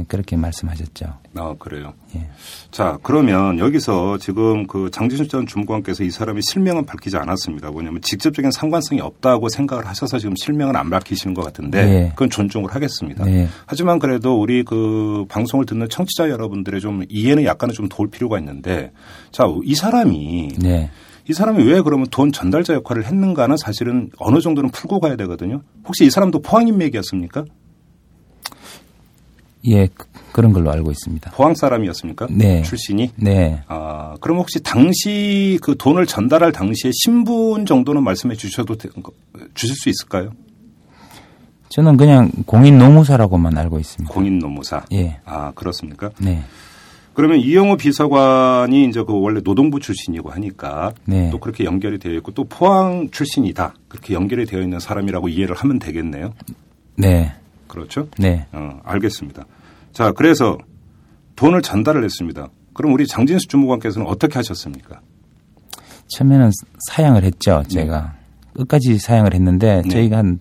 [0.08, 1.06] 그렇게 말씀하셨죠.
[1.36, 1.94] 아, 그래요.
[2.16, 2.28] 예.
[2.72, 7.72] 자, 그러면 여기서 지금 그 장진수 전 주무관께서 이 사람이 실명은 밝히지 않았습니다.
[7.72, 12.10] 뭐냐면 직접적인 상관성이 없다고 생각을 하셔서 지금 실명은 안 밝히시는 것 같은데 예.
[12.10, 13.28] 그건 존중을 하겠습니다.
[13.32, 13.48] 예.
[13.66, 18.92] 하지만 그래도 우리 그 방송을 듣는 청취자 여러분들의 좀 이해는 약간은 좀 도울 필요가 있는데
[19.32, 20.90] 자, 이 사람이 네.
[21.30, 25.62] 이 사람이 왜 그러면 돈 전달자 역할을 했는가는 사실은 어느 정도는 풀고 가야 되거든요.
[25.86, 27.44] 혹시 이 사람도 포항인맥이었습니까?
[29.70, 29.88] 예,
[30.32, 31.32] 그런 걸로 알고 있습니다.
[31.32, 32.28] 포항 사람이었습니까?
[32.32, 32.62] 네.
[32.64, 33.12] 출신이?
[33.16, 33.62] 네.
[33.68, 38.76] 아, 그럼 혹시 당시 그 돈을 전달할 당시에 신분 정도는 말씀해 주셔도
[39.54, 40.32] 주실 수 있을까요?
[41.70, 44.14] 저는 그냥 공인 노무사라고만 알고 있습니다.
[44.14, 44.86] 공인 노무사?
[44.94, 45.20] 예.
[45.26, 46.12] 아, 그렇습니까?
[46.20, 46.44] 네.
[47.14, 51.32] 그러면 이영호 비서관이 이제 그 원래 노동부 출신이고 하니까 네.
[51.32, 53.74] 또 그렇게 연결이 되어 있고 또 포항 출신이다.
[53.88, 56.34] 그렇게 연결이 되어 있는 사람이라고 이해를 하면 되겠네요.
[56.96, 57.34] 네.
[57.68, 58.08] 그렇죠?
[58.20, 58.46] 네.
[58.52, 59.46] 어, 알겠습니다.
[59.98, 60.58] 자, 그래서
[61.36, 62.50] 돈을 전달을 했습니다.
[62.74, 65.02] 그럼 우리 장진수 주무관께서는 어떻게 하셨습니까?
[66.10, 66.52] 처음에는
[66.90, 67.70] 사양을 했죠, 네.
[67.70, 68.14] 제가.
[68.14, 68.52] 네.
[68.54, 69.90] 끝까지 사양을 했는데 네.
[69.90, 70.40] 저희가 한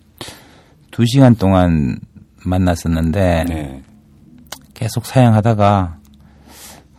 [0.96, 1.98] 두 시간 동안
[2.42, 3.82] 만났었는데 네.
[4.72, 5.98] 계속 사양하다가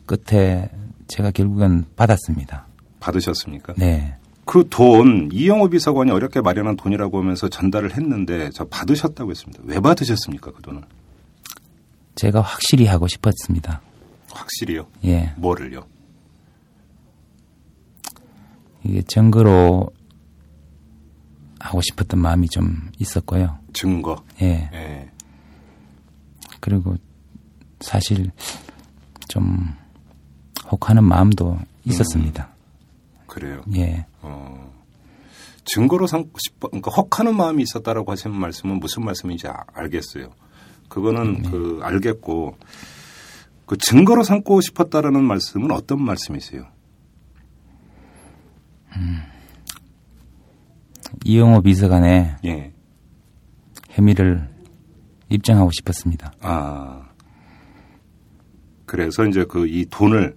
[0.06, 0.70] 끝에
[1.08, 2.68] 제가 결국은 받았습니다.
[3.00, 3.74] 받으셨습니까?
[3.76, 4.16] 네.
[4.46, 9.64] 그 돈, 이영호 비서관이 어렵게 마련한 돈이라고 하면서 전달을 했는데 저 받으셨다고 했습니다.
[9.66, 10.82] 왜 받으셨습니까, 그 돈을?
[12.18, 13.80] 제가 확실히 하고 싶었습니다.
[14.32, 14.88] 확실히요?
[15.06, 15.34] 예.
[15.38, 15.88] 뭐를요?
[18.84, 19.90] 이게 증거로
[21.60, 23.60] 하고 싶었던 마음이 좀 있었고요.
[23.74, 24.24] 증거?
[24.42, 24.70] 예.
[24.74, 25.12] 예.
[26.60, 26.96] 그리고
[27.82, 28.32] 사실
[29.28, 29.76] 좀
[30.72, 32.50] 혹하는 마음도 있었습니다.
[32.50, 33.62] 음, 그래요?
[33.76, 34.06] 예.
[34.22, 34.74] 어,
[35.66, 40.32] 증거로 삼고 싶어, 그러니까 혹하는 마음이 있었다라고 하시는 말씀은 무슨 말씀인지 아, 알겠어요.
[40.88, 41.50] 그거는 네.
[41.50, 42.58] 그 알겠고
[43.66, 46.66] 그 증거로 삼고 싶었다라는 말씀은 어떤 말씀이세요?
[48.96, 49.20] 음,
[51.26, 52.74] 이영호 비서관의 예.
[53.90, 54.48] 혐의를
[55.30, 56.32] 입증하고 싶었습니다.
[56.42, 57.10] 아
[58.86, 60.36] 그래서 이제 그 이 돈을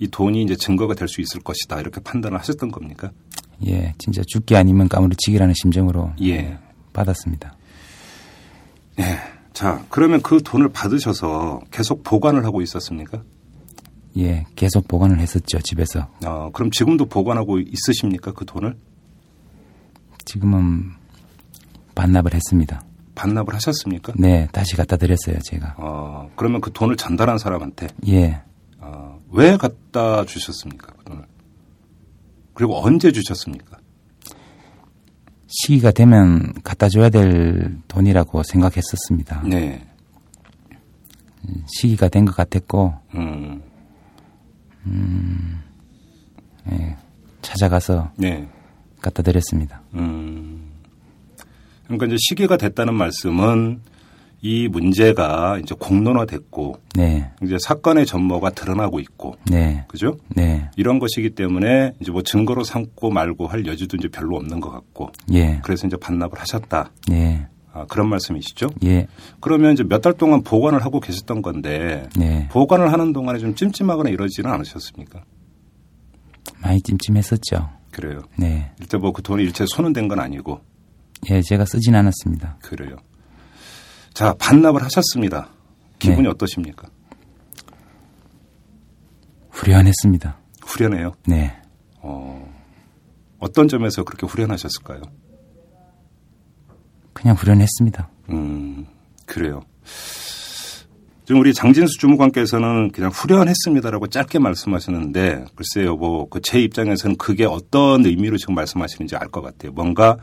[0.00, 3.12] 이 돈이 이제 증거가 될 수 있을 것이다 이렇게 판단을 하셨던 겁니까?
[3.66, 6.58] 예, 진짜 죽기 아니면 까무러치기라는 심정으로 예.
[6.92, 7.56] 받았습니다.
[8.98, 9.04] 예.
[9.52, 13.22] 자, 그러면 그 돈을 받으셔서 계속 보관을 하고 있었습니까?
[14.16, 16.08] 예, 계속 보관을 했었죠, 집에서.
[16.24, 18.76] 어, 그럼 지금도 보관하고 있으십니까, 그 돈을?
[20.24, 20.92] 지금은
[21.94, 22.82] 반납을 했습니다.
[23.14, 24.12] 반납을 하셨습니까?
[24.16, 25.74] 네, 다시 갖다 드렸어요, 제가.
[25.78, 27.88] 어, 그러면 그 돈을 전달한 사람한테?
[28.08, 28.42] 예.
[28.78, 31.24] 어, 왜 갖다 주셨습니까, 그 돈을?
[32.54, 33.78] 그리고 언제 주셨습니까?
[35.54, 39.42] 시기가 되면 갖다 줘야 될 돈이라고 생각했었습니다.
[39.46, 39.84] 네.
[41.66, 43.62] 시기가 된 것 같았고, 음.
[44.86, 45.62] 음,
[46.64, 46.96] 네,
[47.42, 48.48] 찾아가서 네.
[49.00, 49.82] 갖다 드렸습니다.
[49.94, 50.70] 음.
[51.84, 53.80] 그러니까 이제 시기가 됐다는 말씀은
[54.44, 57.30] 이 문제가 이제 공론화됐고 네.
[57.44, 59.84] 이제 사건의 전모가 드러나고 있고 네.
[59.86, 60.16] 그죠?
[60.34, 60.68] 네.
[60.76, 65.10] 이런 것이기 때문에 이제 뭐 증거로 삼고 말고 할 여지도 이제 별로 없는 것 같고
[65.32, 65.60] 예.
[65.62, 66.90] 그래서 이제 반납을 하셨다.
[67.12, 67.46] 예.
[67.72, 68.66] 아, 그런 말씀이시죠?
[68.84, 69.06] 예.
[69.40, 72.48] 그러면 이제 몇 달 동안 보관을 하고 계셨던 건데 네.
[72.50, 75.22] 보관을 하는 동안에 좀 찜찜하거나 이러지는 않으셨습니까?
[76.60, 77.70] 많이 찜찜했었죠.
[77.92, 78.22] 그래요.
[78.36, 78.72] 네.
[78.80, 80.60] 일단 뭐 그 돈이 일체 손은 된 건 아니고.
[81.30, 82.56] 예, 제가 쓰진 않았습니다.
[82.60, 82.96] 그래요.
[84.14, 85.48] 자, 반납을 하셨습니다.
[85.98, 86.28] 기분이 네.
[86.28, 86.88] 어떠십니까?
[89.50, 90.36] 후련했습니다.
[90.62, 91.12] 후련해요?
[91.26, 91.56] 네.
[92.00, 92.50] 어,
[93.38, 95.02] 어떤 점에서 그렇게 후련하셨을까요?
[97.12, 98.08] 그냥 후련했습니다.
[98.30, 98.86] 음,
[99.26, 99.62] 그래요.
[101.24, 108.04] 지금 우리 장진수 주무관께서는 그냥 후련했습니다라고 짧게 말씀하셨는데 글쎄요, 뭐 그 제 입장에서는 그게 어떤
[108.04, 109.72] 의미로 지금 말씀하시는지 알 것 같아요.
[109.72, 110.16] 뭔가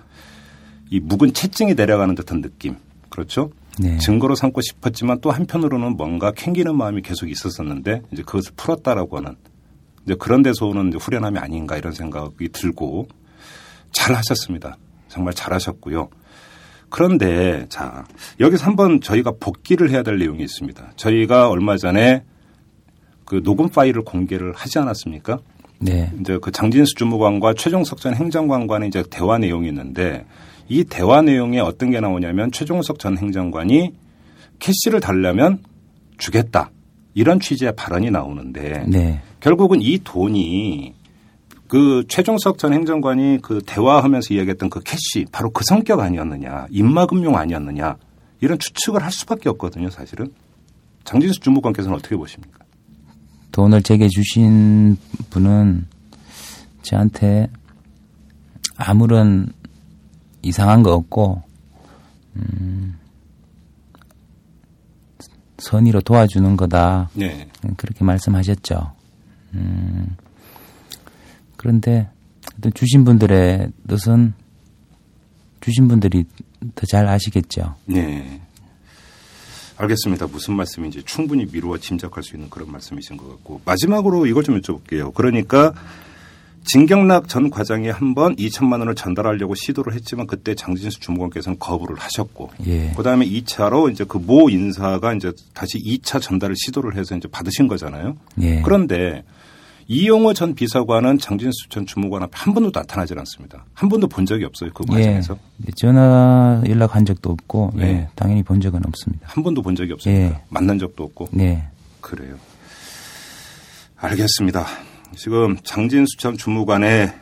[0.90, 2.76] 이 묵은 채증이 내려가는 듯한 느낌.
[3.10, 3.52] 그렇죠?
[3.80, 3.98] 네.
[3.98, 9.36] 증거로 삼고 싶었지만 또 한편으로는 뭔가 캥기는 마음이 계속 있었었는데 이제 그것을 풀었다라고 하는
[10.06, 13.08] 이제 그런 데서 오는 후련함이 아닌가 이런 생각이 들고
[13.92, 14.78] 잘 하셨습니다.
[15.08, 16.10] 정말 잘 하셨고요.
[16.90, 18.04] 그런데 자,
[18.40, 20.94] 여기서 한번 저희가 복귀를 해야 될 내용이 있습니다.
[20.96, 22.24] 저희가 얼마 전에
[23.26, 25.40] 그 녹음 파일을 공개를 하지 않았습니까?
[25.80, 26.12] 네.
[26.20, 30.26] 이제 그 장진수 주무관과 최종석 전 행정관과는 이제 대화 내용이 있는데
[30.70, 33.94] 이 대화 내용에 어떤 게 나오냐면 최종석 전 행정관이
[34.60, 35.64] 캐시를 달라면
[36.18, 36.72] 주겠다.
[37.16, 39.22] 이런 취지의 발언이 나오는데 네.
[39.40, 40.94] 결국은 이 돈이
[41.68, 47.98] 그 최종석 전 행정관이 그 대화하면서 이야기했던 그 캐시 바로 그 성격 아니었느냐 입마금용 아니었느냐
[48.42, 50.32] 이런 추측을 할 수밖에 없거든요 사실은
[51.04, 52.60] 장진수 주무관께서는 어떻게 보십니까?
[53.52, 54.98] 돈을 제게 주신
[55.30, 55.88] 분은
[56.84, 57.50] 저한테
[58.78, 59.52] 아무런
[60.42, 61.42] 이상한 거 없고
[62.36, 62.98] 음,
[65.58, 67.10] 선의로 도와주는 거다.
[67.14, 67.50] 네.
[67.78, 68.94] 그렇게 말씀하셨죠.
[69.56, 70.16] 음,
[71.58, 72.10] 그런데
[72.74, 74.34] 주신 분들의 뜻은
[75.62, 76.26] 주신 분들이
[76.76, 77.76] 더 잘 아시겠죠.
[77.86, 78.42] 네.
[79.78, 80.28] 알겠습니다.
[80.28, 85.14] 무슨 말씀인지 충분히 미루어 짐작할 수 있는 그런 말씀이신 것 같고 마지막으로 이걸 좀 여쭤볼게요.
[85.14, 85.74] 그러니까
[86.66, 92.52] 진경락 전 과장이 한 번 2천만 원을 전달하려고 시도를 했지만 그때 장진수 주무관께서는 거부를 하셨고
[92.68, 92.92] 예.
[92.96, 98.18] 그다음에 2차로 이제 그 모 인사가 이제 다시 2차 전달을 시도를 해서 이제 받으신 거잖아요.
[98.42, 98.62] 예.
[98.62, 99.24] 그런데
[99.88, 103.66] 이용호 전 비서관은 장진수 전 주무관 앞에 한 번도 나타나지 않습니다.
[103.74, 104.70] 한 번도 본 적이 없어요.
[104.74, 105.38] 그 과정에서.
[105.68, 105.72] 예.
[105.76, 107.82] 전화 연락한 적도 없고 예.
[107.82, 108.08] 예.
[108.16, 109.28] 당연히 본 적은 없습니다.
[109.28, 110.26] 한 번도 본 적이 없습니다.
[110.36, 110.42] 예.
[110.50, 111.30] 만난 적도 없고.
[111.32, 111.64] 네.
[112.02, 112.36] 그래요.
[113.98, 114.66] 알겠습니다.
[115.16, 117.14] 지금 장진수 전 주무관의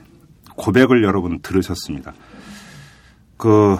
[0.56, 2.14] 고백을 여러분 들으셨습니다.
[3.38, 3.78] 그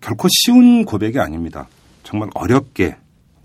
[0.00, 1.68] 결코 쉬운 고백이 아닙니다.
[2.02, 2.96] 정말 어렵게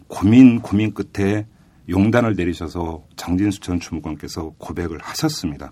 [0.07, 1.45] 고민 고민 끝에
[1.89, 5.71] 용단을 내리셔서 장진수 전 주무관께서 고백을 하셨습니다.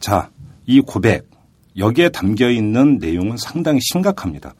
[0.00, 0.30] 자,
[0.66, 1.28] 이 고백
[1.76, 4.54] 여기에 담겨 있는 내용은 상당히 심각합니다.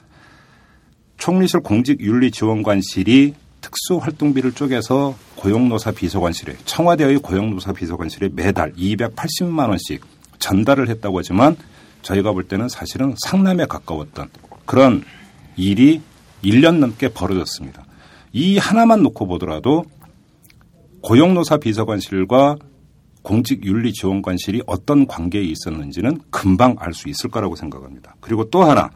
[1.16, 3.34] 총리실 공직윤리지원관실이
[3.64, 10.05] 특수활동비를 쪼개서 고용노사 비서관실에 청와대의 고용노사 비서관실에 매달 280만 원씩
[10.38, 11.57] 전달을 했다고 하지만
[12.03, 14.29] 저희가 볼 때는 사실은 상남에 가까웠던
[14.66, 15.03] 그런
[15.57, 16.03] 일이
[16.42, 17.85] 1년 넘게 벌어졌습니다.
[18.33, 19.85] 이 하나만 놓고 보더라도
[21.00, 22.57] 고용노사 비서관실과
[23.22, 28.16] 공직윤리지원관실이 어떤 관계에 있었는지는 금방 알 수 있을 거라고 생각합니다.
[28.20, 28.90] 그리고 또 하나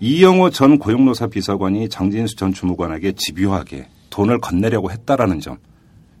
[0.00, 5.58] 이영호 전 고용노사 비서관이 장진수 전 주무관에게 집요하게 돈을 건네려고 했다라는 점.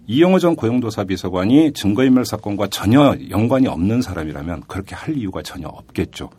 [0.06, 6.30] 이영호 전 고용노사 비서관이 증거인멸 사건과 전혀 연관이 없는 사람이라면 그렇게 할 이유가 전혀 없겠죠.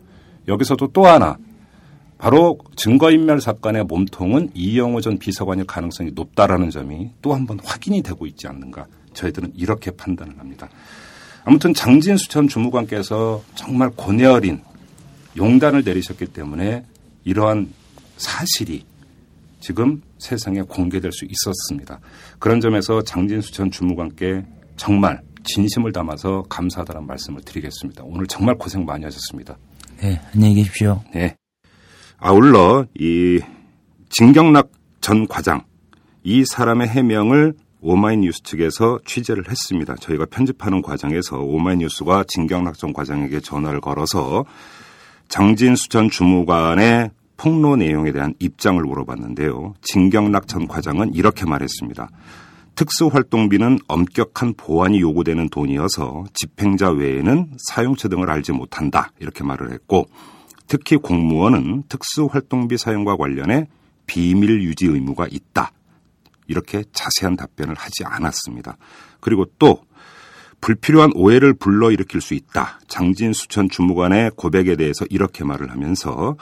[0.48, 1.36] 여기서도 또 하나
[2.18, 8.26] 바로 증거인멸 사건의 몸통은 이영호 전 비서관일 가능성이 높다라는 점이 또 한 번 확인이 되고
[8.26, 10.68] 있지 않는가 저희들은 이렇게 판단을 합니다.
[11.44, 14.60] 아무튼 장진수 전 주무관께서 정말 고뇌 어린
[15.36, 16.84] 용단을 내리셨기 때문에
[17.26, 17.72] 이러한
[18.16, 18.86] 사실이
[19.60, 21.98] 지금 세상에 공개될 수 있었습니다.
[22.38, 24.44] 그런 점에서 장진수 전 주무관께
[24.76, 28.04] 정말 진심을 담아서 감사하다는 말씀을 드리겠습니다.
[28.04, 29.58] 오늘 정말 고생 많이 하셨습니다.
[29.98, 31.02] 네, 안녕히 계십시오.
[31.12, 31.36] 네.
[32.18, 33.40] 아울러 이
[34.08, 35.64] 진경락 전 과장
[36.22, 39.94] 이 사람의 해명을 오마이뉴스 측에서 취재를 했습니다.
[39.96, 44.44] 저희가 편집하는 과정에서 오마이뉴스가 진경락 전 과장에게 전화를 걸어서
[45.28, 49.74] 장진수 전 주무관의 폭로 내용에 대한 입장을 물어봤는데요.
[49.82, 52.08] 진경락 전 과장은 이렇게 말했습니다.
[52.76, 59.12] 특수활동비는 엄격한 보안이 요구되는 돈이어서 집행자 외에는 사용처 등을 알지 못한다.
[59.18, 60.06] 이렇게 말을 했고
[60.66, 63.68] 특히 공무원은 특수활동비 사용과 관련해
[64.06, 65.72] 비밀 유지 의무가 있다.
[66.48, 68.76] 이렇게 자세한 답변을 하지 않았습니다.
[69.20, 69.80] 그리고 또
[70.60, 72.80] 불필요한 오해를 불러일으킬 수 있다.
[72.88, 76.36] 장진수 전 주무관의 고백에 대해서 이렇게 말을 하면서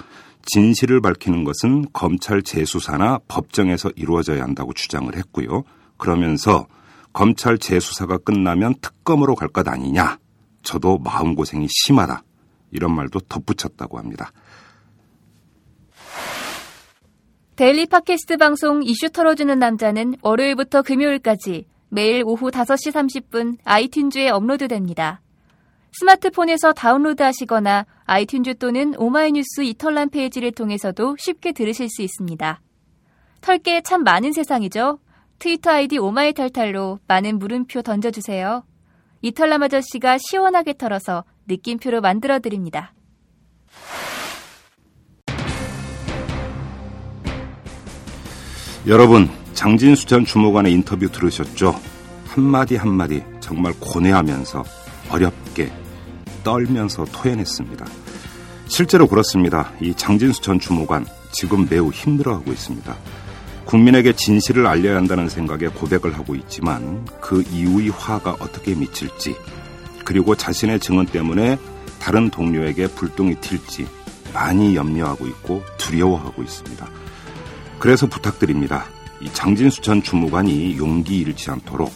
[0.46, 5.64] 진실을 밝히는 것은 검찰 재수사나 법정에서 이루어져야 한다고 주장을 했고요.
[5.96, 6.66] 그러면서
[7.12, 10.18] 검찰 재수사가 끝나면 특검으로 갈 것 아니냐.
[10.62, 12.22] 저도 마음고생이 심하다.
[12.72, 14.32] 이런 말도 덧붙였다고 합니다.
[17.56, 25.20] daily 팟캐스트 방송 이슈 털어주는 남자는 월요일부터 금요일까지 매일 오후 5시 30분 iTunes에 업로드됩니다.
[25.92, 32.60] 스마트폰에서 다운로드 하시거나 iTunes 또는 오마이뉴스 이털남 페이지를 통해서도 쉽게 들으실 수 있습니다.
[33.42, 34.98] 털게 참 많은 세상이죠?
[35.38, 38.64] 트위터 아이디 오마이탈탈로 많은 물음표 던져주세요.
[39.22, 42.92] 이털남 아저씨가 시원하게 털어서 느낌표로 만들어드립니다.
[48.88, 51.80] 여러분, 장진수 전 주무관의 인터뷰 들으셨죠?
[52.26, 54.64] 한마디 한마디 정말 고뇌하면서
[55.10, 55.72] 어렵게
[56.42, 57.86] 떨면서 토해냈습니다.
[58.66, 59.72] 실제로 그렇습니다.
[59.80, 62.96] 이 장진수 전 주무관 지금 매우 힘들어하고 있습니다.
[63.64, 69.36] 국민에게 진실을 알려야 한다는 생각에 고백을 하고 있지만 그 이후의 화가 어떻게 미칠지
[70.04, 71.58] 그리고 자신의 증언 때문에
[71.98, 73.86] 다른 동료에게 불똥이 튈지
[74.34, 76.86] 많이 염려하고 있고 두려워하고 있습니다.
[77.78, 78.86] 그래서 부탁드립니다.
[79.24, 81.90] 이 장진수 전 주무관이 용기 잃지 않도록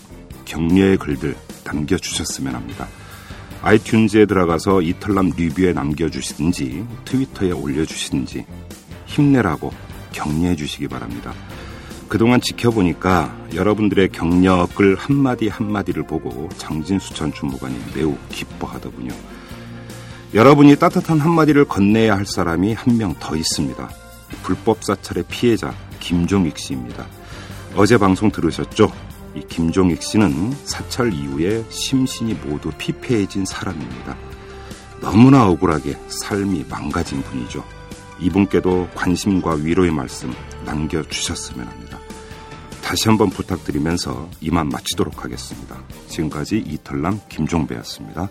[0.47, 2.89] 격려의 글들 남겨주셨으면 합니다.
[3.63, 8.47] 아이튠즈에 들어가서 이탈남 리뷰에 남겨주시든지 트위터에 올려주시든지
[9.07, 9.73] 힘내라고
[10.13, 11.35] 격려해 주시기 바랍니다.
[12.09, 19.13] 그동안 지켜보니까 여러분들의 경력을 한마디 한마디를 보고 장진수 전 주무관이 매우 기뻐하더군요.
[20.33, 23.91] 여러분이 따뜻한 한마디를 건네야 할 사람이 한 명 더 있습니다.
[24.43, 27.07] 불법 사찰의 피해자 김종익 씨입니다.
[27.77, 28.91] 어제 방송 들으셨죠?
[29.35, 34.17] 이 김종익 씨는 사찰 이후에 심신이 모두 피폐해진 사람입니다.
[35.01, 37.63] 너무나 억울하게 삶이 망가진 분이죠.
[38.21, 40.33] 이분께도 관심과 위로의 말씀
[40.65, 41.99] 남겨주셨으면 합니다.
[42.83, 45.77] 다시 한번 부탁드리면서 이만 마치도록 하겠습니다.
[46.09, 48.29] 지금까지 이털남 김종배였습니다.